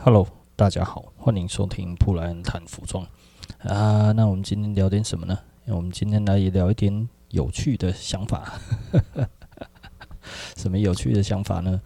[0.00, 0.24] Hello，
[0.54, 3.04] 大家好，欢迎收听布莱恩谈服装
[3.58, 4.12] 啊。
[4.12, 5.36] 那我们今天聊点什么呢？
[5.66, 8.60] 我们今天来聊一点有趣的想法。
[10.56, 11.80] 什么有趣的想法呢？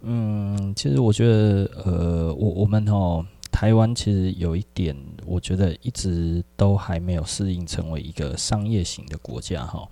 [0.00, 3.22] 嗯，其实我觉得，呃，我我们哦，
[3.52, 4.96] 台湾其实有一点，
[5.26, 9.86] 我觉得一直都还没有适应成为一个商业型的国家哈。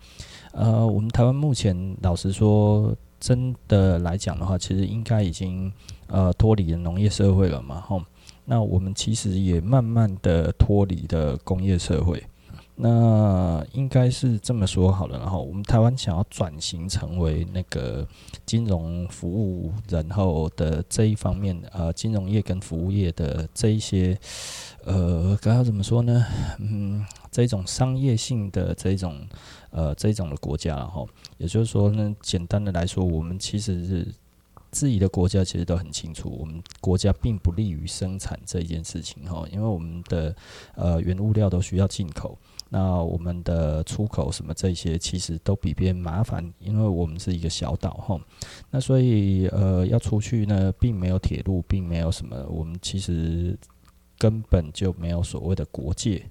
[0.53, 5.71] 呃，我们台湾目前老实说，真的来讲的话，其实应该已经。
[6.09, 7.81] 呃，脱离了农业社会了嘛？
[7.81, 8.03] 吼，
[8.45, 12.23] 那我们其实也慢慢的脱离了工业社会。
[12.79, 18.07] 那应该是这么说好了，然后我们台湾想要转型成为那个
[18.45, 24.19] 金融服务，然后的这一方面，呃，金融业跟服务业的这一些，
[24.85, 26.27] 呃，该要怎么说呢？
[26.59, 29.27] 嗯，这种商业性的这种，
[29.71, 34.15] 呃，这种的国家，然后，也就是说呢，简单的来说，我们其实是。
[34.77, 40.37] 自己的国家其实都很清楚，我们国家并不利于生产这一件事情哈，因为我们的
[40.75, 48.21] 呃原物料都需要进口，那我们的出口什么这些其实都比别人麻烦，因为我们是一个小岛哈，
[48.71, 53.59] 那所以呃要出去呢，并没有铁路，并没有什么，我们其实
[54.19, 56.23] 根本就没有所谓的国界，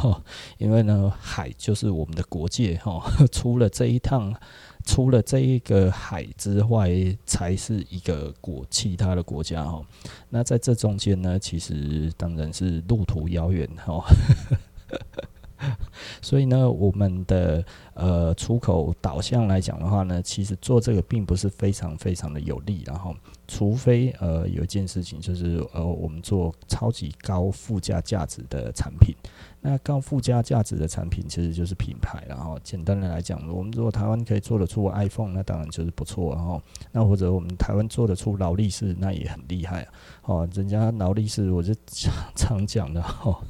[0.58, 4.34] 因为呢海就是我们的国界哈， 出了这一趟。
[4.86, 6.90] 除了这一个海之外，
[7.26, 9.84] 才是一个国其他的国家哈。
[10.30, 14.02] 那在这中间呢，其实当然是路途遥远哈。
[16.22, 22.82] 所以呢，我们的呃出口导向来讲的话呢，其实做这个并不是非常非常的有利。
[22.86, 23.14] 然后，
[23.48, 29.14] 除非呃有一件事情就是呃我们做超级高附加价值的产品。
[29.62, 39.84] 那高附加价值的产品其实就是品牌，然后简单的来讲，我们如果台湾可以做得出 iPhone，那当然就是不错，然后那或者我们台湾做得出劳力士，那也很厉害
[40.22, 40.48] 哦。
[40.54, 41.74] 人家劳力士，我就
[42.36, 43.42] 常讲的哦，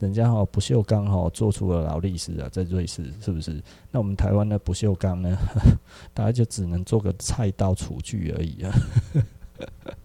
[0.00, 3.62] 人家哦不锈钢哦做出了劳力士啊，在瑞士是不是？
[3.92, 5.36] 那我们台湾的不锈钢呢，
[6.12, 8.74] 大家就只能做个菜刀厨具而已啊。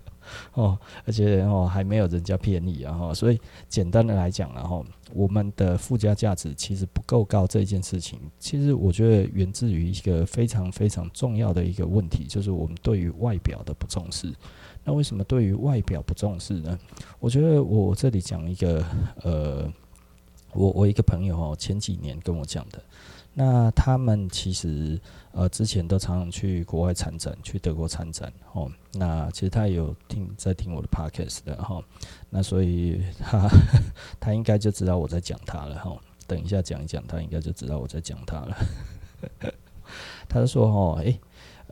[0.53, 14.34] 哦，而且哦还没有人家便宜啊哈，所以简单的来讲，然后我们的附加价值其实不够高这件事情，其实我觉得源自于一个非常非常重要的一个问题，就是我们对于外表的不重视。
[14.84, 16.78] 那为什么对于外表不重视呢？
[17.19, 18.84] 我觉得我这里讲一个
[19.24, 19.72] 呃，
[20.56, 22.82] 我我一个朋友哦，前几年跟我讲的。
[23.38, 24.98] 那他们其实
[25.34, 28.72] 呃之前都常常去国外参展，去德国参展哦。
[28.94, 31.84] 那其实他也有听在听我的 podcast 的哈。
[32.30, 33.50] 那所以他
[34.20, 35.96] 他应该就知道我在讲他了哈。
[36.26, 38.58] 等一下讲一讲，他应该就知道我在讲他了。
[40.30, 41.20] 他就说哦，诶、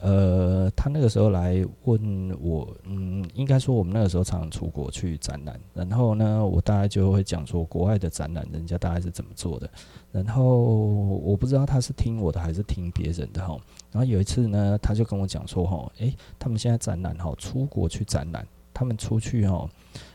[0.05, 9.69] 呃，他那个时候来问我，嗯，应该说我们那个时候常常出国去展览，然后呢，我大概就会讲说国外的展览，人家大概是怎么做的，
[10.11, 13.57] 然后我不知道他是听我的还是听别人的哈。
[13.93, 19.69] 然后有一次呢，他就跟我讲说，哈，诶，他们现在展览哈，出国去展览，他们出去哈，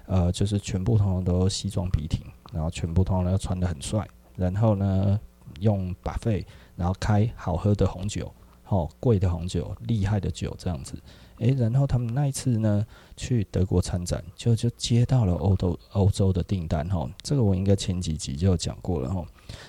[0.05, 2.21] 呃，就是全部通通都西装笔挺，
[2.53, 4.07] 然后全部通通要穿得很帅，
[4.37, 5.19] 然后呢，
[5.61, 8.31] 用把费然后开好喝的红酒。
[8.71, 10.95] 好贵的红酒，厉害的酒这样子，
[11.39, 12.85] 诶，然后他们那一次呢，
[13.17, 19.25] 去德国参展，就就接到了欧洲欧洲的订单哈，这个我应该前几集就讲过了哈。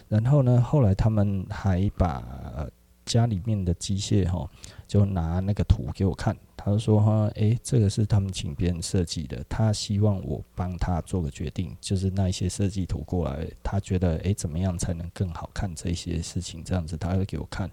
[0.09, 2.67] 然后呢，后来他们还把
[3.05, 4.45] 家里面的机械哈，
[4.85, 6.35] 就拿那个图给我看。
[6.71, 17.69] 他说：“哈，诶，这个是他们请别人设计的，他希望我帮他做个决定，就是那一些设计图过来，他觉得诶，怎么样才能更好看这些事情，这样子他会给我看。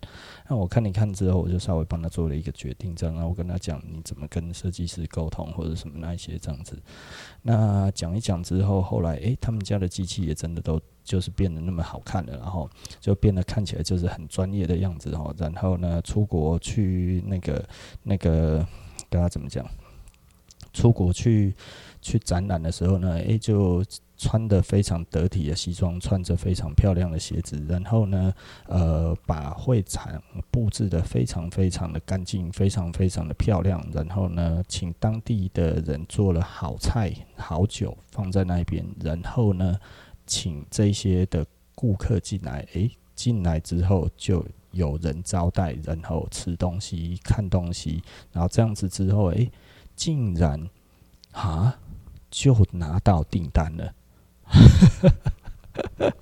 [0.49, 6.77] 那我看你看之后，我就稍微帮他做了一个决定，这样，然后我跟他讲你怎么跟设计师沟通或者什么那一些这样子。
[7.43, 12.69] 那讲一讲之后，后来诶，他们家的机器也真的都就是变得那么好看了，然后
[13.01, 15.35] 就变得看起来就是很专业的样子哦。
[15.39, 17.69] 然后呢，出国去那个
[18.03, 18.67] 那个。”
[19.11, 19.67] 跟他怎么讲？
[20.73, 21.55] 出国去
[22.03, 23.83] 去展览的时候呢，诶、就
[24.19, 28.35] 穿的非常得体的西装，穿着非常漂亮的鞋子，然后呢，
[28.67, 39.79] 呃，把会场布置得非常非常的干净，非常非常的漂亮，然后呢，请当地的人做了好菜好酒放在那边，然后呢，
[40.27, 44.45] 请这些的顾客进来，诶、进来之后就。
[44.77, 48.03] 有人招待，然后吃东西、看东西，
[48.33, 49.51] 然后这样子之后，诶，
[49.97, 50.69] 竟然
[51.33, 51.77] 啊，
[52.31, 53.93] 就拿到订单了。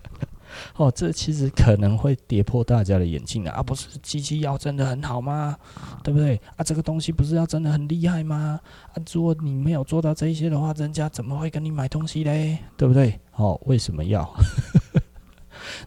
[0.77, 3.63] 哦，这其实可能会跌破大家的眼镜啊！
[3.63, 5.57] 不是机器要真的很好吗？
[6.03, 6.41] 对不对？
[6.57, 8.61] 啊，这个东西不是要真的很厉害吗？
[8.93, 12.59] 啊，如果你没有做到这些的话，人家怎么会跟你买东西嘞？
[12.77, 13.21] 对不对？
[13.35, 14.29] 哦，为什么要？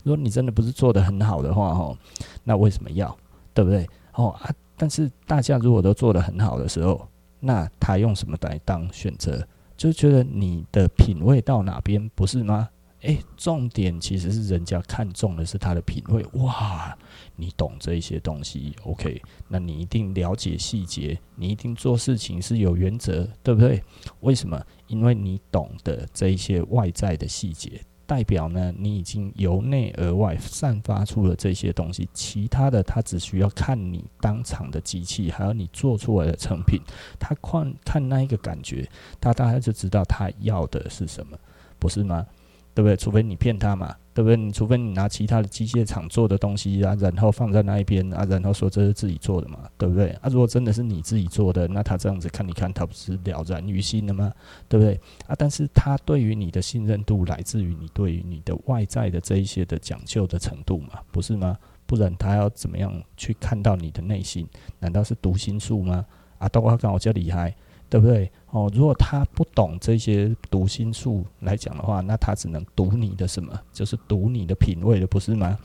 [0.03, 1.97] 如果你真的不是做得很好的话，哦，
[2.43, 3.15] 那为什么要？
[3.53, 3.87] 对不对？
[4.13, 7.07] 哦啊，但是大家如果都做得很好的时候，
[7.39, 9.45] 那他用什么来当选择？
[9.75, 12.69] 就觉得你的品味到哪边，不是吗？
[13.01, 16.25] 诶、重点其实是人家看中的是他的品味。
[16.33, 16.97] 哇，
[17.35, 19.21] 你懂这一些东西，OK？
[19.47, 23.83] 那你一定了解细节，你一定做事情是有原则，对不对？
[24.21, 24.59] 为什么？
[24.87, 27.79] 因为你懂得这一些外在的细节。
[28.07, 36.81] 代表呢，你已经由内而外散发出了这些东西，其他的他只需要看你当场的机器，还有你做出来的成品，
[37.19, 38.89] 他看看那一个感觉，
[39.19, 41.37] 他大概就知道他要的是什么，
[41.77, 42.25] 不是吗？
[42.73, 42.95] 对不对？
[42.95, 43.93] 除非你骗他嘛。
[44.17, 44.35] 对不对？
[44.35, 50.09] 你除非你拿其他的机械厂做的东西啊，然后放在那一边啊，然后说这是自己做的嘛，对不对？
[50.23, 54.33] 啊，如果真的是你自己做的，那他这样子看你看，他不是了然于心了吗？
[54.67, 54.99] 对不对？
[55.27, 61.55] 啊，但是他对于你的信任度来自于你对于你的外在的这一些的讲究的程度嘛，不是吗？
[61.85, 64.47] 不然他要怎么样去看到你的内心？
[64.79, 66.03] 难道是读心术吗？
[66.39, 67.55] 啊，都要看我这厉害。
[67.89, 68.31] 对不对？
[68.51, 73.59] 哦，如果他不懂这些读心术来讲的话，那他只能读你的什么？
[73.73, 75.57] 就是读你的品味的，不是吗？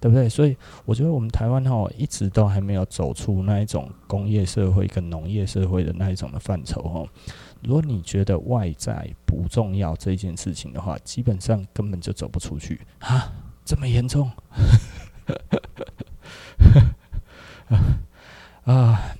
[0.00, 0.28] 对不对？
[0.28, 7.08] 所以我觉得我们台湾哈一直都还没有走出那一种工业社会跟农业社会的那一种的范畴哦。
[7.62, 13.32] 如果你觉得外在不重要这件事情的话，基本上根本就走不出去啊！
[13.64, 14.30] 这么严重？
[18.64, 19.14] 啊！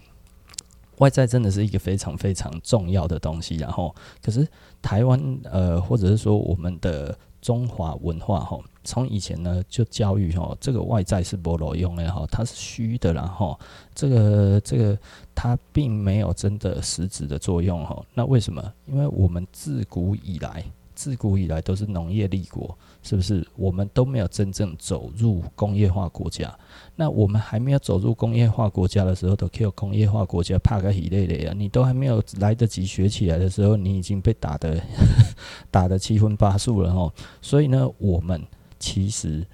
[1.01, 4.47] 外在真的是一个非常非常重要的东西，然后，可是
[4.81, 13.59] 台湾呃，或者是说我们的中华文化哈，从以前呢就教育哈，这个外在是没路用的哈，它是虚的，然后
[13.95, 14.99] 这个这个
[15.35, 18.01] 它并没有真的实质的作用哈。
[18.15, 18.73] 那为什么？
[18.87, 20.65] 因为我们自古以来。
[20.93, 23.47] 自古以来都是农业立国，是不是？
[23.57, 26.55] 我们都没有真正走入工业化国家。
[26.95, 31.53] 那我们还没有走入工业化国家的时候，都 Q 工业化国家怕个一类的呀！
[31.57, 34.79] 你都还没有来得及学起来的时候，你已经被打得
[35.71, 37.11] 打得七荤八素了哦。
[37.41, 38.43] 所以呢，我们
[38.79, 39.47] 其实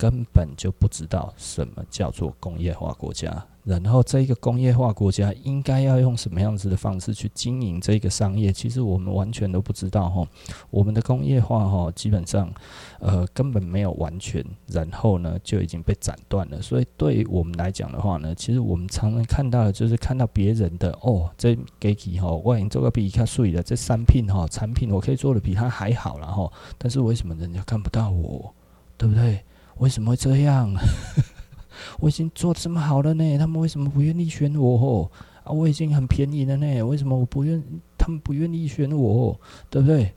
[0.00, 3.46] 根本就不知道什么叫做工业化国家。
[3.62, 8.50] 然后，这一个工业化国家应该要用什么样子的方式去经营这个商业？
[8.50, 10.26] 其实我们完全都不知道哈。
[10.70, 12.50] 我们的工业化哈，基本上
[13.00, 16.62] 呃根本没有完全，然后呢就已经被斩断了。
[16.62, 26.50] 所以对于我们来讲的话呢，其实我们常常看到的就是看到别人的哦，这给起哈，我已经做个比他碎的这三品哈产品，我可以做的比他还好了哈。
[26.78, 28.54] 但是为什么人家看不到我？
[28.96, 29.42] 对不对？
[29.80, 30.70] 为什么会这样？
[32.00, 35.10] 我已经做这么好了呢，他们为什么不愿意选我？
[35.42, 37.62] 啊，我已经很便宜了呢，为什么我不愿？
[37.96, 39.38] 他们不愿意选我，
[39.70, 40.14] 对不对？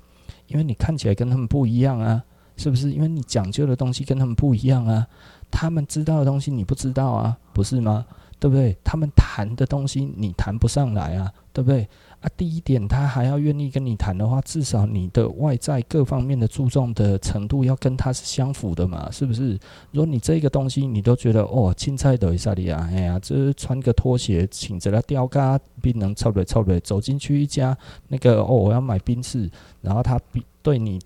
[0.47, 2.21] 因为你看起来跟他们不一样啊，
[2.57, 2.91] 是不是？
[2.91, 5.07] 因为你讲究的东西跟他们不一样啊，
[5.49, 8.05] 他们知道的东西你不知道啊，不是吗？
[8.43, 8.75] 对不对？
[8.83, 11.87] 他们谈的东西你谈不上来啊，对不对？
[12.19, 19.57] 啊，第一点，他还要愿意跟你谈的话，至少你的外在各方面的注重的程度要跟他是相符的嘛，是不是？
[19.91, 27.77] 如果你这个东西你都觉得哦，青菜的意大利啊，哎呀，这穿个拖鞋，请着他吊嘎，并能凑对凑对走进去一家
[28.09, 29.49] 那个哦，我要买冰室，
[29.79, 30.99] 然后他比对你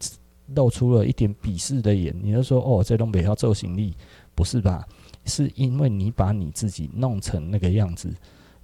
[0.55, 3.93] 露出了一点鄙视的眼，你就说哦，这东北要做行李，
[4.33, 4.83] 不是吧？
[5.27, 8.11] 是因为你把你自己弄成那个样子。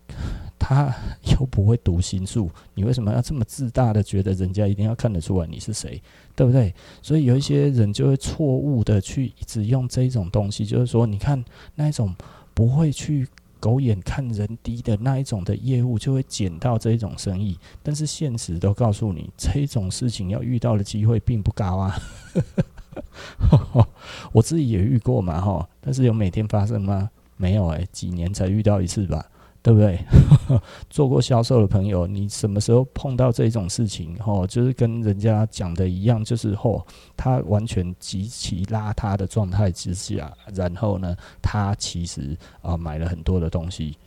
[0.59, 0.93] 他
[1.31, 6.01] 又不会读心术，你为什么要这么自大的觉得人家一定要看得出来你是谁，
[6.35, 6.73] 对不对？
[7.01, 11.43] 所以有一些人就会错误的去一直用这种东西，就是说，你看
[11.75, 12.15] 那一种
[12.53, 13.27] 不会去
[13.59, 17.57] 狗眼看人低的那一种的业务，就会捡到这一种生意。
[17.81, 21.99] 但是现实都告诉你，这种事情要遇到的机会并不高啊。
[24.31, 27.09] 我自己也遇过嘛，哈，但是有每天发生吗？
[27.35, 29.25] 没有诶、几年才遇到一次吧。
[29.61, 29.97] 对不对？
[30.89, 34.13] 做过销售的朋友，你什么时候碰到这种事情？
[34.25, 36.85] 哦，就是跟人家讲的一样，就是哦，
[37.15, 43.97] 他完全极其邋遢的状态之下，然后呢，他其实啊买了很多的东西。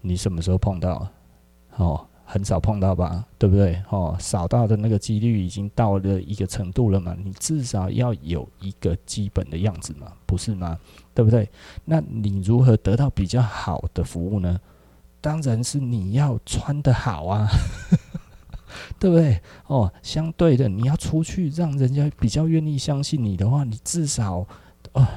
[0.00, 1.06] 你什么时候碰到？
[1.76, 2.07] 哦。
[2.30, 3.82] 很少碰到吧，对不对？
[3.88, 10.78] 哦，少到的那个几率已经到了一个程度了嘛，你至少要有一个基本的样子嘛，不是吗？
[11.14, 11.48] 对不对？
[11.86, 14.60] 那你如何得到比较好的服务呢？
[15.22, 17.48] 当然是你要穿得好啊。
[19.00, 19.40] 对不对？
[19.66, 24.46] 哦，相对的，你要出去让人家比较愿意相信你的话，你至少，
[24.92, 25.08] 呃，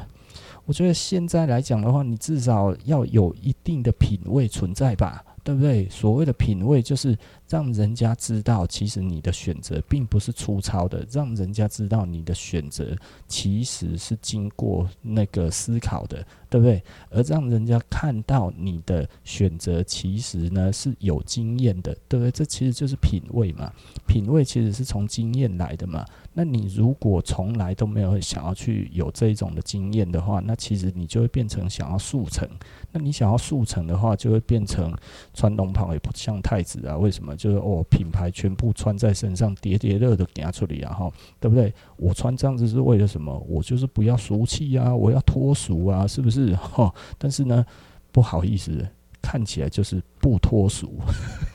[0.63, 5.23] 我觉得现在来讲的话，你至少要有一定的品味存在吧。
[5.43, 5.87] 对不对？
[5.89, 7.17] 所谓的品味，就是
[7.49, 12.95] 让人家知道，其实你的选择并不是粗糙的，让人家知道你的选择
[13.27, 16.83] 其实是经过那个思考的，对不对？
[17.09, 22.31] 而让人家看到你的选择其实呢是有经验的，对不对？
[22.31, 23.71] 这其实就是品味嘛。
[24.07, 26.05] 品味其实是从经验来的嘛。
[26.33, 32.47] 那你如果从来都没有想要去有这种的经验的话，那其实你就会变成想要速成。
[32.93, 34.95] 那你想要速成的话，就会变成
[35.33, 36.97] 穿龙袍也不像太子啊？
[36.97, 37.35] 为什么？
[37.35, 41.73] 就是哦，品牌全部穿在身上，叠叠乐的给他处理啊，哈，对不对？
[41.97, 43.37] 我穿这样子是为了什么？
[43.49, 46.55] 我就是不要俗气啊，我要脱俗啊，是不是？
[46.55, 47.65] 哈，但是呢，
[48.13, 48.87] 不好意思，
[49.21, 50.97] 看起来就是不脱俗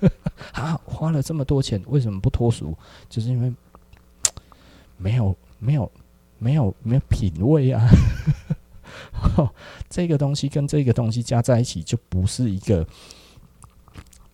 [0.52, 0.78] 啊。
[0.85, 2.76] 花了这么多钱，为什么不脱俗？
[3.09, 3.50] 就是因为。
[4.97, 5.91] 没有，没有，
[6.38, 7.87] 没有，没有品味啊！
[9.88, 12.87] 这个东西跟这个东西加在一起，就不是一个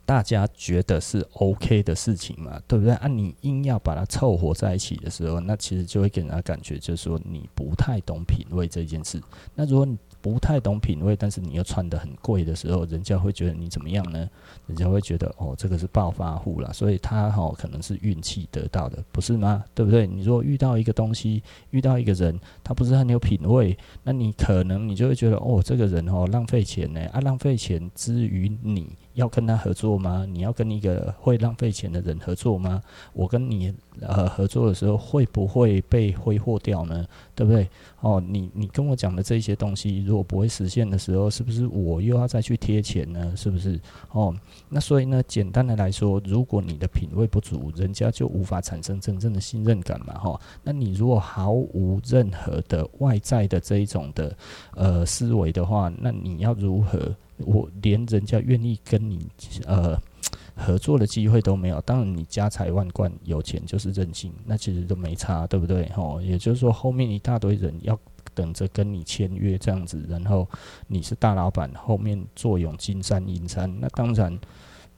[0.05, 2.95] 大家觉得是 OK 的事情嘛，对不对？
[2.95, 9.21] 啊，你硬要把它凑合在一起的时候，那其实就会给人家感觉，就是说你不太懂品味这件事。
[9.55, 14.31] 那如果你不太懂品味，但是你又穿的很贵的时候，人家会觉得你怎么样呢？
[14.69, 19.65] 人家会觉得哦，这个是暴发户了，所以他哈、哦、可能是运气得到的，不是吗？
[19.75, 20.07] 对不对？
[20.07, 28.89] 你如果遇到一个东西，遇到一个人，他不是很有品味，那你可能你就会觉得哦，这个人哦浪费钱呢啊，浪费钱之于你。
[29.15, 30.27] 要跟他合作吗？
[30.31, 32.83] 你要跟一个会浪费钱的人合作吗？
[33.13, 37.07] 我跟你呃合作的时候会不会被挥霍掉呢？
[37.35, 37.69] 对不对？
[38.01, 43.35] 哦，你你跟我讲的这些东西，如果不会实现的时候，是不是我又要再去贴钱呢？
[43.37, 43.79] 是不是？
[44.13, 44.35] 哦，
[44.69, 50.15] 那所以呢，简单的来说，如果你的品味不足，人家就无法产生真正的信任感嘛。
[50.15, 54.37] 哈、那你如果毫无任何的外在的这一种的
[54.75, 57.15] 呃思维的话，那你要如何？
[57.47, 59.27] 我连人家愿意跟你
[59.67, 60.01] 呃
[60.55, 61.81] 合作的机会都没有。
[61.81, 65.89] 当然，你家财万贯，有钱就是任性，那其实都没差，对不对？
[65.91, 67.99] 吼，也就是说，后面一大堆人要
[68.35, 70.47] 等着跟你签约这样子，然后
[70.87, 74.39] 你是大老板，后面坐拥金山银山，那当然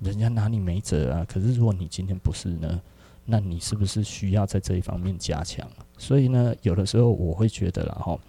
[0.01, 1.25] 人家拿你没辙啊。
[1.29, 2.81] 可是如果你今天不是呢，
[3.25, 5.67] 那你是不是需要在这一方面加强？
[5.97, 8.21] 所以呢，有的时候我会觉得啦，吼。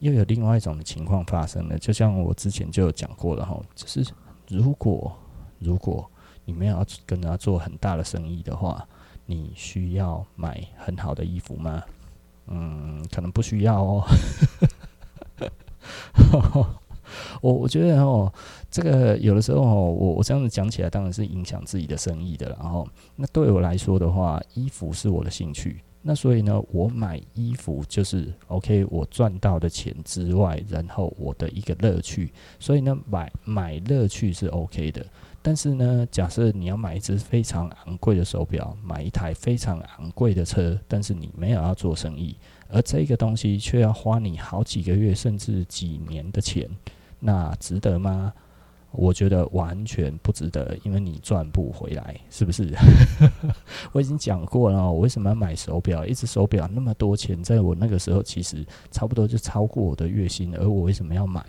[0.00, 4.04] 又有另外一种的情况发生了，就像我之前就有讲过了哈，就是
[4.48, 5.12] 如果
[5.58, 6.10] 如果
[6.44, 8.86] 你们要跟他做很大的生意的话，
[9.26, 11.82] 你需要买很好的衣服吗？
[12.48, 14.04] 嗯，可能不需要哦。
[17.40, 18.32] 我我觉得哦，
[18.70, 22.56] 这个有的时候哦，我我这样子讲起来，当然是影响自己的生意的。
[22.60, 25.82] 然后，那对我来说的话，衣服是我的兴趣。
[26.02, 32.32] 那所以呢，我买衣服就是 OK，我赚到的钱之外，然后我的一个乐趣。
[32.58, 35.04] 所以呢，买买乐趣是 OK 的。
[35.42, 42.36] 但是呢，假设你要买一只非常昂贵的手表，买一台非常昂贵的车，但是你没有要做生意，
[42.68, 46.68] 而这个东西却要花你好几个月甚至几年的钱，
[47.18, 48.32] 那值得吗？
[48.92, 52.74] 我觉得完全不值得，因为你赚不回来，是不是？
[53.92, 56.04] 我已经讲过了，我为什么要买手表？
[56.04, 61.44] 一只手表那么多钱，在我那个时候其实差不多就超过我的月薪，而我为什么要买？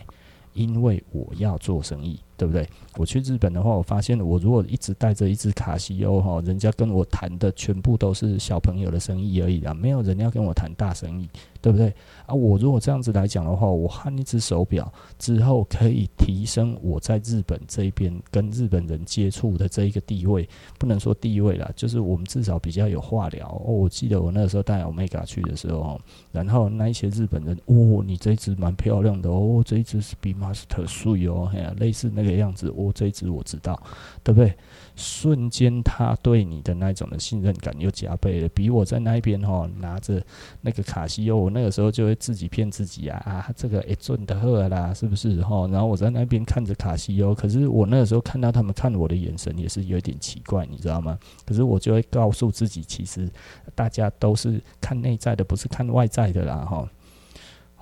[0.53, 2.19] 因为我要做生意。
[2.41, 2.67] 对不对？
[2.97, 11.29] 我去日本的话，我发现我如果一直带着一只卡西欧哈，人家跟我谈的全部都是小朋友的生意而已啊，没有人要跟我谈大生意，
[11.61, 11.93] 对不对？
[12.25, 23.47] 啊，我如果这样子来讲的话，我换一只手表之后，可以提升我在日本这一边跟日本人接触的这一个地位，不能说地位啦，就是我们至少比较有话聊。
[23.49, 32.30] 哦，我记得我那个时候带 Omega 去的时候，然后那一些日本人，哦，你这一只蛮漂亮的哦，这一只是 Speedmaster 3哦，嘿呀，类似那个。
[32.31, 33.81] 的样子，我这一支我知道，
[34.23, 34.53] 对不对？
[34.95, 40.21] 瞬间，他对你的那种的信任感又加倍了，比我在那边哈拿着
[40.59, 45.65] 那个卡西欧，我那个时候就会自己骗自己啊啊，这个一准的很啦，是不是哈？
[45.67, 51.17] 然后我在那边看着卡西欧，可是我那个时候看到他们看我的眼神也是有点奇怪，你知道吗？
[51.45, 53.29] 可是我就会告诉自己，其实
[53.73, 56.87] 大家都是看内在的，不是看外在的啦哈。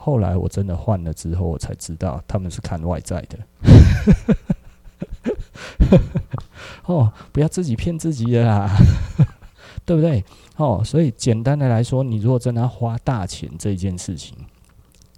[0.02, 3.38] 后来我真的换了之后，我才知道他们是看外在的。
[6.86, 8.72] 哦，不要自己骗自己的啦，
[9.86, 10.24] 对不对？
[10.56, 14.38] 哦，所以简单的来说，你如果真的要花大钱这件事情，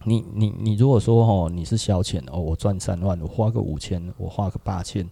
[0.03, 5.07] 你你你如果说哦，你是消遣哦，我赚三万，我花个五千，我花个八千，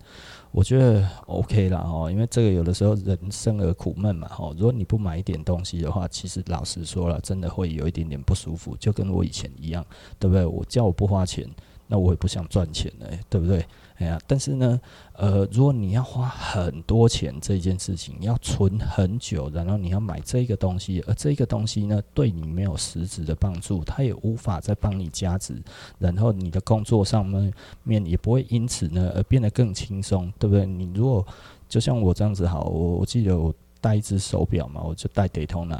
[0.51, 9.85] 我觉得 OK 啦哦，因为这个有的时候人生而苦闷嘛哦，如果你不买一点东西的话，其实老实说了，真的会有一点点不舒服，就跟我以前一样，
[10.17, 10.45] 对不对？
[10.45, 11.47] 我叫我不花钱，
[11.91, 13.65] 那我也不想赚钱了，对不对？
[13.97, 14.79] 哎呀，但是呢，
[15.13, 25.61] 呃，如果你要花很多钱这件事情，要存很久，然后你要买这个东西，而这个东西呢，对你没有实质的帮助，它也无法再帮你加值，
[25.97, 27.53] 然后你的工作上面
[27.83, 30.65] 面也不会因此呢而变得更轻松，对不对？
[30.65, 31.25] 你如果
[31.67, 35.77] 就像我这样子好，我我记得我戴一只手表嘛，我就戴 Daytona。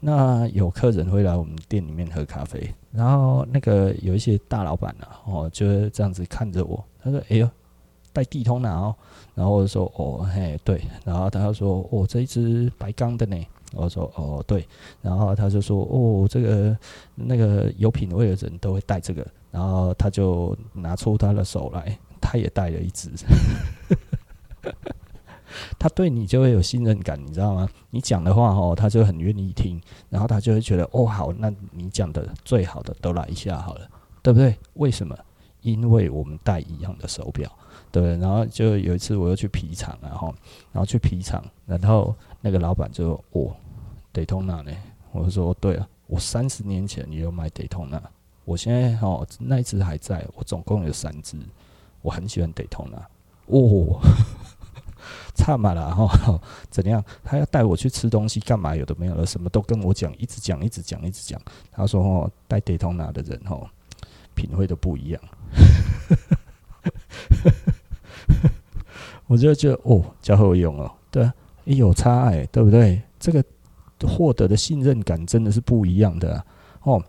[0.00, 7.50] 那有客人会来我们店里面喝咖啡，然后那个有一些大老板啊，哦，就是这样子看着我，他说：“哎呦，
[8.12, 8.94] 带地通拿哦。”
[9.34, 13.36] 然后我就说：“哦，嘿，对。”然后他就说：“哦，这一只白钢的呢。”
[13.74, 14.66] 我说：“哦，对。”
[15.02, 16.76] 然后他就说：“哦，这个
[17.14, 23.10] 那个有品味的人都会带这个。”然后他就拿出他的手来，他也带了一只。
[25.78, 27.68] 他对你就会有信任感，你知道吗？
[27.90, 33.88] 你讲的话哦，他就很愿意听，然后他就会觉得哦，好，那你讲的最好的都来一下好了，
[34.22, 34.56] 对不对？
[34.74, 35.16] 为什么？
[35.62, 37.50] 因为我们戴一样的手表，
[37.90, 38.16] 对？
[38.18, 40.32] 然后就有一次我又去皮厂然后，
[40.72, 43.56] 然后去皮厂，然后那个老板就说哦
[44.14, 44.72] ，Daytona 呢？
[45.10, 48.00] 我就说对啊，我三十年前也有买 Daytona，
[48.44, 51.36] 我现在哦那一只还在，我总共有三只，
[52.02, 53.02] 我很喜欢 Daytona，
[53.46, 54.00] 哦。
[55.48, 56.38] 差嘛了哈，
[56.68, 57.02] 怎样？
[57.24, 58.76] 他要带我去吃东西干嘛？
[58.76, 61.40] 有的没有了，什么都跟我讲，一直讲，一直讲，一直讲。
[61.72, 63.66] 他说：“哦，带 Daytona 的人哦，
[64.34, 65.18] 品味都不一样。
[69.26, 71.32] ”我就觉得哦，较好用哦，对啊，
[71.64, 73.00] 有差哎，对不对？
[73.18, 73.42] 这个
[74.06, 76.44] 获得的信任感真的是不一样的
[76.82, 77.02] 哦。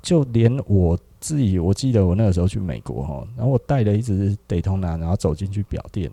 [0.00, 6.10] 就连我自己，我记得我那个时候去美国哈，然后我带了一只戴通拿然后走进去表店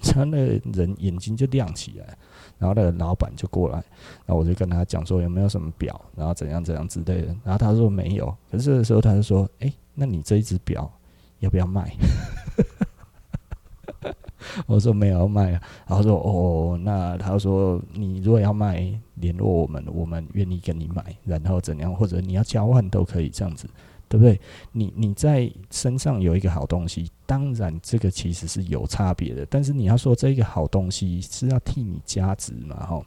[0.00, 0.36] 他 那
[0.72, 2.16] 人眼睛就亮起来，
[2.56, 3.82] 然后那个老板就过来，
[4.24, 10.88] 然后我就跟他讲说有没有什么表，然后怎样怎样之类的，然后他说没有，可是这个时候他就说，哎，那你这一只表
[11.40, 11.92] 要不要卖？
[14.66, 23.68] 我说没有要卖啊，然后说哦，那他说你如果要卖，联络我们，我们愿意跟你买，然后怎样，或者你要交换都可以这样子。
[24.08, 24.40] 对不对？
[24.72, 29.46] 你你在身上有一个好东西，当然这个其实是有差别的。
[29.50, 32.76] 但是你要说这一个好东西是要替你加值嘛？
[32.86, 33.02] 哈，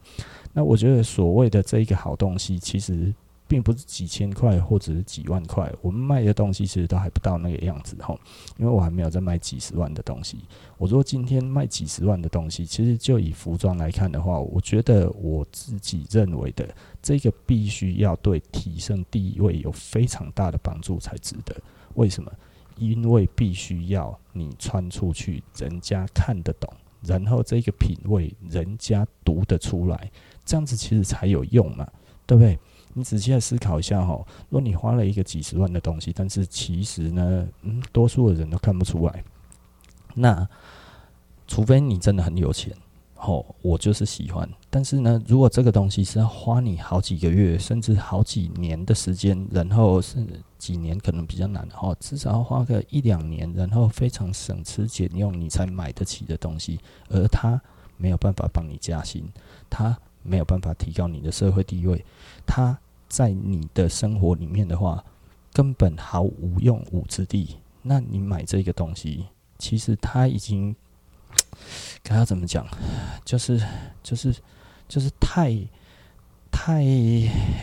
[0.54, 3.14] 那我觉得所谓的这一个好东西，其实。
[3.50, 8.18] 并不是几千块或者是几万块，我们卖的东西其实都还不到那个样子吼，
[8.58, 10.38] 因为我还没有在卖几十万的东西。
[10.78, 16.70] 我说今天卖几十万的东西，其实就以服装来看的话，我觉得我自己认为的
[17.02, 21.56] 这个必须要对提升地位有非常大的帮助才值得。
[21.96, 22.32] 为什么？
[22.78, 30.10] 因为必须要你穿出去，人家看得懂，然后这个品味人家读得出来，
[30.46, 31.86] 这样子其实才有用嘛，
[32.26, 32.58] 对不对？
[32.94, 34.14] 你仔细来思考一下哈，
[34.50, 39.24] 如果你花了一个几十万的东西，但是其实呢，嗯，多数的人都看不出来。
[40.16, 40.48] 那
[41.48, 42.76] 除非你真的很有钱，
[43.18, 44.50] 哦，我就是喜欢。
[44.70, 50.26] 但是呢，如果这个东西是要花你好几个月，甚至好几年的时间，然后是
[50.58, 57.62] 几年可能比较难哈，至少要花个一两年，然后非常省吃俭用，你才买得起的东西，而它
[57.98, 59.32] 没有办法帮你加薪，
[59.70, 59.98] 它。
[60.24, 62.04] 没有办法提高你的社会地位，
[62.46, 62.78] 它
[63.08, 65.04] 在你的生活里面的话，
[65.54, 67.58] 根本毫无用武之地。
[67.82, 69.26] 那你买这个东西，
[69.58, 70.76] 其实它已经，
[72.04, 72.68] 该要怎么讲？
[73.24, 73.60] 就是
[74.04, 74.36] 就是
[74.88, 75.58] 就是太
[76.52, 76.84] 太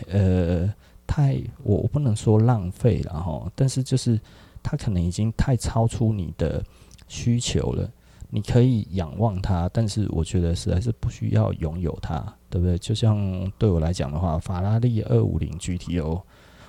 [0.09, 0.73] 呃
[1.07, 4.19] 太，我我不能说浪费了哈，但是就是
[4.63, 6.65] 它可能已经太超出你的
[7.09, 7.91] 需求了。
[8.31, 12.17] 你可以仰望它，但是我觉得实在是不需要拥有它，
[12.51, 12.77] 对不对？
[12.79, 16.21] 就像对我来讲的话，法拉利二五零 GTO，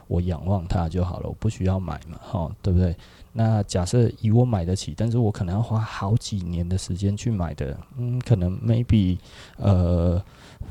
[0.08, 2.96] 我仰望它就好了，我不需要买嘛，哈，对不对？
[3.34, 9.18] 那假设以我买得起，但是我可能要花好几年的时间去买的，嗯，可能 maybe
[9.58, 10.22] 呃。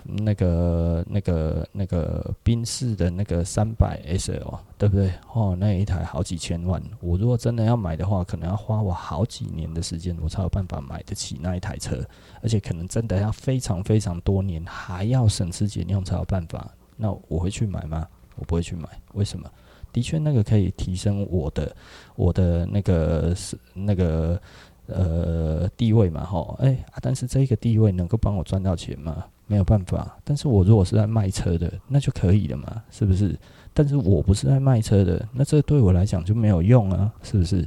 [0.03, 5.12] 那个、那个、那个宾士的那个三百 SL，对不对？
[5.33, 6.83] 哦，那一台好几千万。
[7.01, 12.05] 我如果真的要买的话，可能要花我好几年的时间，我才有办法买得起那一台车。
[12.42, 16.68] 而且可能真的要非常非常多年，还要省吃俭用才有办法。
[16.96, 18.09] 那我会去买吗？
[18.37, 18.88] 我不会去买。
[19.14, 19.51] 为什么？
[19.92, 21.75] 的确，那个可以提升我的、
[22.16, 24.38] 我的那个是那个
[24.88, 29.25] 呃地位嘛，吼，哎，但是这个地位能够帮我赚到钱吗？
[29.46, 30.18] 没有办法。
[30.22, 33.38] 但是我如果是在卖车的，那就可以了嘛，是不是？
[33.72, 37.66] 但是我不是在卖车的，那这对我来讲就没有用啊，是不是？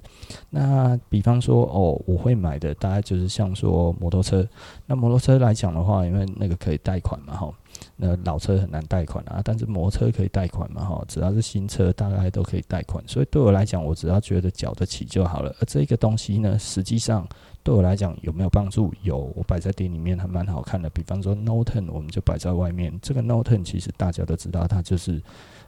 [0.51, 4.47] 那比方说，哦，我会买的大概就是像说摩托车。
[4.86, 7.55] 那摩托车来讲的话，因为那个可以贷款嘛，吼。
[8.01, 11.03] 那老车很难贷款啊，但是摩车可以贷款嘛，哈。
[11.07, 13.03] 只要是新车，大概都可以贷款。
[13.05, 15.53] 所以对我来讲，我只要觉得缴得起就好了。
[15.59, 17.27] 而这个东西呢，实际上
[17.62, 18.93] 对我来讲有没有帮助？
[19.03, 20.89] 有，我摆在店里面还蛮好看的。
[20.91, 22.97] 比方说 Noten，我们就摆在外面。
[23.01, 25.21] 这个 Noten 其实大家都知道，它就是。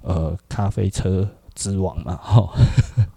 [0.03, 2.49] 呃，咖啡车之王嘛，哈。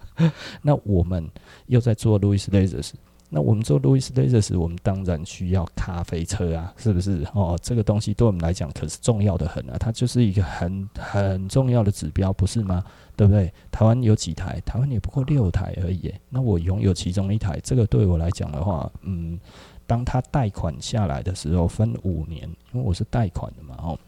[0.60, 1.26] 那我们
[1.64, 2.92] 又在做 Louis Leathers，
[3.34, 7.26] 那我们做 Louis Leathers，我们当然需要咖啡车啊，是不是？
[7.34, 12.84] 哦，这个东西对我们来讲可是重要的很啊，它就是一个很很重要的指标，不是吗？
[13.16, 13.52] 对不对？
[13.72, 14.60] 台湾有几台？
[14.64, 16.14] 台湾也不过六台而已。
[16.28, 19.36] 那我拥有其中一台，这个对我来讲的话，嗯，
[19.84, 22.42] 当他贷款下来的时候，分五年，
[22.72, 23.98] 因为我是贷款的嘛，哦，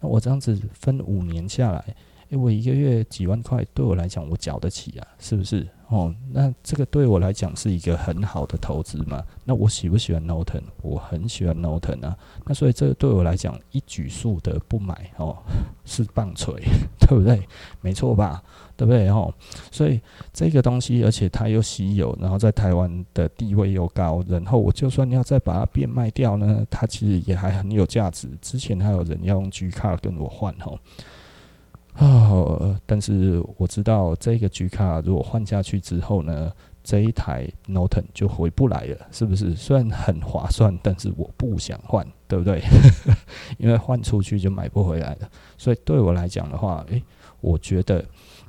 [0.00, 1.84] 那我这样子分五年下来。
[2.30, 5.68] 因为我一个月几万块，对我来讲我缴得起啊，是不是？
[5.88, 9.20] 哦，那这个对我来讲是一个很好的投资嘛。
[9.44, 10.62] 那我喜不喜欢 noton？
[10.82, 12.16] 我很喜欢 noton 啊。
[12.46, 15.36] 那所以这个对我来讲，一举数得不买哦，
[15.84, 16.62] 是棒槌，
[17.00, 17.42] 对不对？
[17.80, 18.40] 没错吧？
[18.76, 19.08] 对不对？
[19.08, 19.34] 哦，
[19.72, 20.00] 所以
[20.32, 28.28] 这个东西，而且它又稀有，然后在台湾的地位又高，然后我就算要再把它变卖掉呢，它其实也还很有价值。
[28.40, 30.78] 之前还有人要用 G 卡跟我换哦。
[32.00, 36.50] 哦，但是我知道这个 G 卡如果换下去之后呢，
[36.82, 39.54] 这一台 Norton 就回不来了，是不是？
[39.54, 42.62] 虽然很划算，但是我不想换，对不对？
[43.58, 45.28] 因为换出去就买不回来了。
[45.58, 47.02] 所以对我来讲的话，诶，
[47.42, 48.02] 我觉得，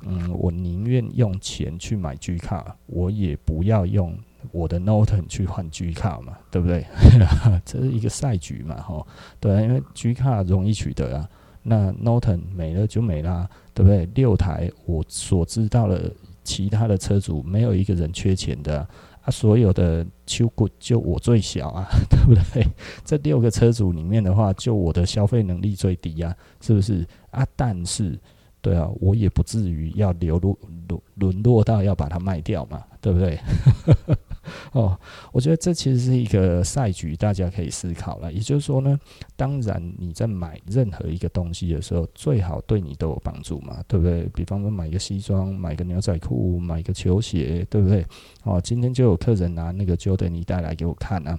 [0.06, 4.16] 嗯，我宁愿用钱去买 G 卡，我也不要用
[4.50, 6.86] 我的 Norton 去换 G 卡嘛，对不对？
[7.66, 9.06] 这是一个赛局嘛，哈，
[9.38, 11.28] 对啊，因为 G 卡容易取得啊。
[11.62, 14.06] 那 Norton 没了就没啦，对不对？
[14.14, 18.80] 六台我所知道的其他的车主没有一个人缺钱的
[19.22, 22.66] 啊，所有的秋谷就我最小啊， 对不对？
[23.04, 27.46] 这六个车主里面的话，就我的消费能力最低啊，是不是啊？
[27.54, 28.18] 但是，
[28.62, 30.56] 对啊，我也不至于要流落
[30.88, 33.38] 沦沦落到要把它卖掉嘛，对不对？
[34.72, 34.98] 哦，
[35.30, 38.32] 我觉得这其实是一个赛局，大家可以思考了。
[38.32, 38.98] 也就是说呢，
[39.36, 44.28] 当然你在买任何一个东西的时候，最好对你都有帮助嘛，对不对？
[44.34, 48.04] 比方说买个西装、买个牛仔裤、买个球鞋，对不对？
[48.44, 51.38] 哦，今天就有客人拿那个 Jordan 一代来给我看啊，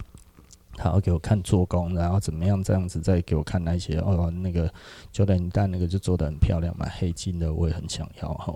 [0.77, 4.71] 好给我看做工，然后怎么样这样子再给我看那些哦，那个
[5.13, 8.53] Jordan 一代那个就做的很漂亮嘛，黑金的我也很想要哈。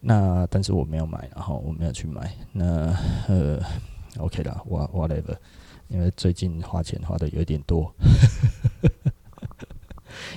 [0.00, 2.34] 那但是我没有买，然后我没有去买。
[2.52, 2.94] 那
[3.28, 3.60] 呃
[4.18, 5.36] ，OK 啦，我 whatever，
[5.88, 7.90] 因为最近花钱花的有点多，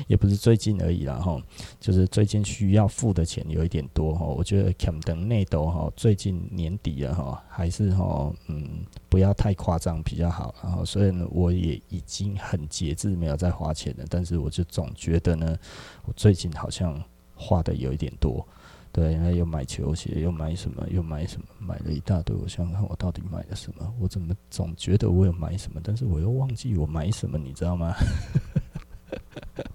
[0.08, 1.42] 也不是最近而已啦哈，
[1.80, 4.26] 就是最近需要付的钱有一点多哈。
[4.26, 10.54] 我觉得 Camden 内斗哈，最近年底了哈，还是哈嗯不要太夸张比较好。
[10.64, 14.06] 然后所以呢，我也已经很节制，没有再花钱了。
[14.10, 15.58] 但是我就总觉得呢，
[16.06, 17.02] 我最近好像
[17.36, 18.48] 花的有一点多。
[18.94, 22.36] 对，然后又买球鞋，又买什么，又买什么，买了一大堆。
[22.36, 23.94] 我想想看，我到底买了什么？
[24.00, 27.94] 我怎么总觉得我有买什么，但是我又忘记我买什么，你知道吗？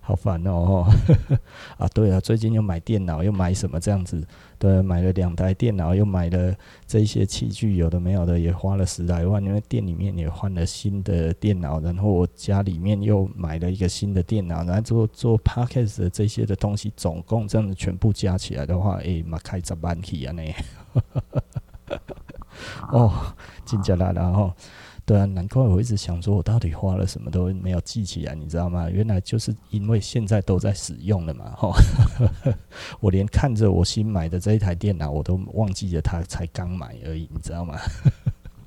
[0.00, 0.86] 好烦哦！
[1.78, 4.26] 啊，对啊，最近又买电脑，又买什么这样子？
[4.58, 6.54] 对，买了两台电脑，又买了
[6.86, 9.42] 这些器具，有的没有的，也花了十来万。
[9.44, 20.42] 因为店里面也换了新的电脑，然后我家里面又买了一个新的电脑，然后做做 Podcast 的这些的东西，总共这样子全部加起来的话，诶，嘛开十万起啊呢！
[22.90, 24.52] 哦，真假啦，然后。
[25.08, 28.90] 对啊，难怪我一直想说，我到底花了什么都没有记起来，你知道吗？
[28.90, 31.72] 原来就是因为现在都在使用了嘛，吼！
[33.00, 37.78] 我连看着我新买的这一台电脑，我都忘记了它才刚买而已，你知道吗？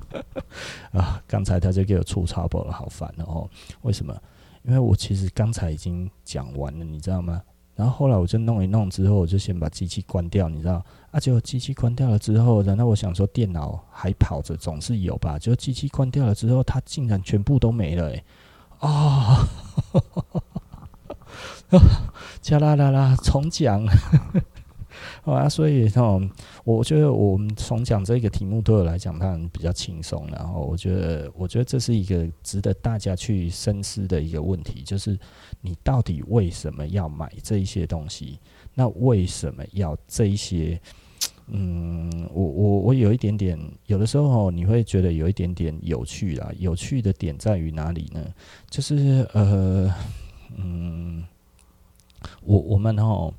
[0.94, 3.48] 啊，刚才他就给我出 trouble 了，好烦哦！
[3.84, 4.20] 为什么？
[4.64, 7.40] 因为我其实刚才已经讲完了，你知道吗？
[7.76, 10.84] 然后后来我就弄一弄之后，我就先把机器关掉，你知道？
[11.12, 15.40] 啊，结果机器关掉了之后，然后我想说电脑还跑着，总是有吧？
[15.40, 18.24] 结果机器关掉了之后，它竟然全部都没了，欸，
[18.80, 19.48] 哎， 啊，
[22.42, 23.86] 加啦啦啦，重讲。
[25.24, 26.20] 好啊，所以哦，
[26.64, 30.28] 我觉得我们从讲这个题目对我来讲，它比较轻松。
[30.32, 35.16] 然后我觉得，我觉得这是一个值得大家去深思的一个问题，就是
[35.62, 38.40] 你到底为什么要买这一些东西？
[38.74, 40.82] 那为什么要这一些？
[41.54, 46.52] 嗯，我我我有一点点，有的时候你会觉得有一点点有趣啦。
[46.58, 48.26] 有趣的点在于哪里呢？
[48.72, 49.94] 就是呃，
[50.56, 51.24] 嗯，
[52.42, 53.32] 我我们哦。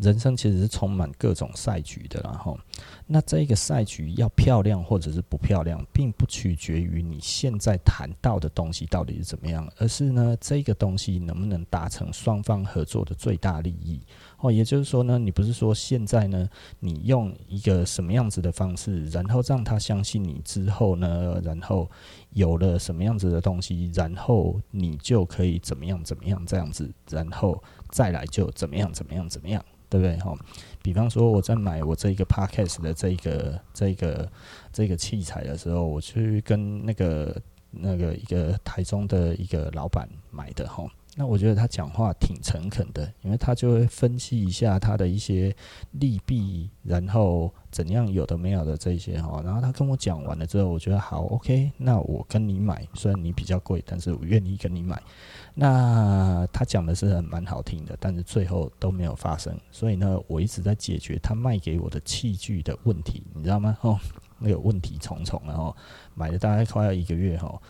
[0.00, 2.58] 人生其实是充满各种赛局的，然后，
[3.06, 14.00] 那这个赛局要漂亮或者是不漂亮，并不取决于你现在谈到的东西到底是怎么样，而是呢，这个东西能不能达成双方合作的最大利益。
[14.38, 21.90] 哦，也就是说呢，你不是说现在呢，你用一个什么样子的方式，然后让他相信你之后呢，然后
[22.30, 29.62] 有了什么样子的东西，然后你就可以怎么样怎么样这样子，然后再来就怎么样怎么样怎么样。
[29.90, 30.16] 对不对？
[30.20, 30.32] 哈，
[30.80, 34.32] 比方说我在买我这一个 podcast 的这个这个
[34.72, 37.36] 这个器材的时候，我去跟那个
[37.70, 40.86] 那个一个台中的一个老板买的哈。
[41.16, 45.54] 那我觉得他讲话挺诚恳的，因为他就会分析一下他的一些
[45.90, 49.42] 利弊，然后怎样有的没有的这些哈。
[49.44, 55.02] 然后他跟我讲完了之后，我觉得好 OK，那我跟你买，虽然你比较贵，但是我愿意跟你买。
[55.54, 59.58] 那他讲的是很蛮好听的，但是最后都没有发生。
[59.70, 63.76] 所以呢，我一直在解决他卖给我的器具的问题，你知道吗？
[63.82, 63.98] 哦，
[64.38, 65.74] 那个问题重重，然后
[66.14, 67.60] 买了大概快要一个月哦。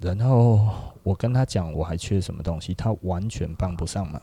[0.00, 0.68] 然后
[1.04, 4.20] 我跟他讲我还缺什么东西，他完全帮不上忙。